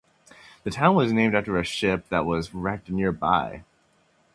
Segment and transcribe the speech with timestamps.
[0.63, 3.63] The town was named after a ship that was wrecked nearby.